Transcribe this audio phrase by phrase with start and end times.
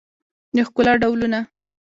[0.55, 1.39] د ښکلا ډولونه